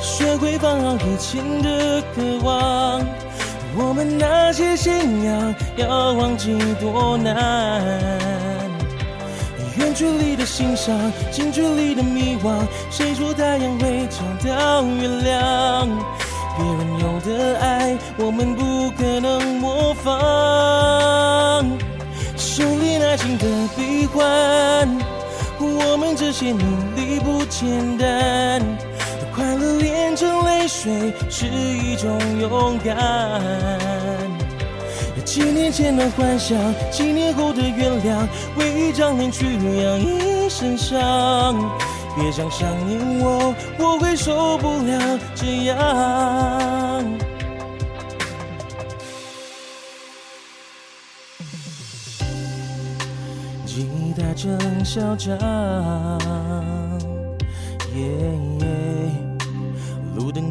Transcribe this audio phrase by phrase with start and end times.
[0.00, 3.00] 学会放好以前的渴望。
[3.78, 7.34] 我们那些信仰要忘记多难，
[9.76, 12.66] 远距离的欣赏，近距离的迷惘。
[12.90, 15.88] 谁说太阳会找到月亮？
[16.56, 21.68] 别人有的爱，我们不可能模仿。
[22.34, 23.44] 修炼爱情的
[23.76, 24.88] 悲欢，
[25.60, 28.62] 我们这些努力不简单。
[29.36, 32.96] 快乐炼成泪水是一种勇敢。
[35.26, 36.56] 几年前的幻想，
[36.90, 41.54] 几年后的原谅，为一张脸去养一身伤。
[42.16, 45.76] 别想想念我，我会受不了这样。
[53.66, 55.38] 吉他正嚣张，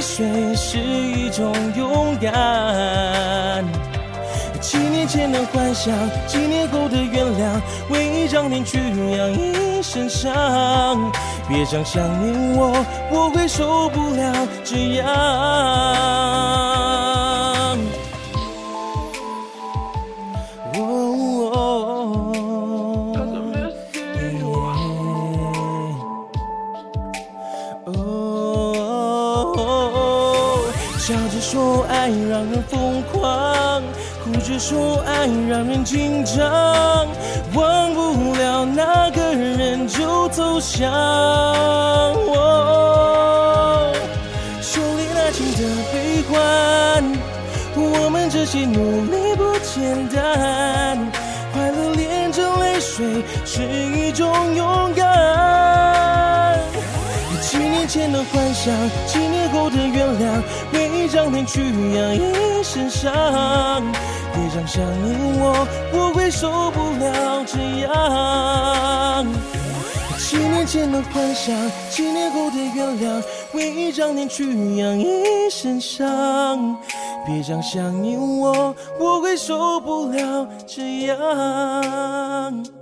[0.00, 2.32] 泪水是一种勇敢。
[4.58, 5.94] 几年前的幻想，
[6.26, 11.12] 几年后的原谅，为一张脸去养一身伤。
[11.46, 14.74] 别想想念我，我会受不了这
[31.00, 33.82] 笑着说爱让人疯狂，
[34.22, 37.08] 哭着说爱让人紧张，
[37.54, 40.92] 忘不了那个人就投降。
[42.34, 43.90] 哦，
[44.60, 45.58] 修炼爱情的
[45.90, 47.02] 悲欢，
[47.76, 50.98] 我们这些努力不简单，
[51.54, 56.60] 快乐炼成泪水是一种勇敢。
[57.40, 58.72] 几年前的幻想，
[59.06, 60.40] 几年后的原谅，
[61.28, 61.60] 为一张脸去
[61.94, 63.10] 养一身伤。
[64.32, 69.26] 别想想念我，我会受不了这样。
[70.18, 71.54] 几年前的幻想，
[71.90, 73.22] 几年后的原谅，
[73.52, 74.44] 为一张脸去
[74.76, 76.76] 养一身伤。
[77.26, 82.79] 别想想念我，我会受不了这样。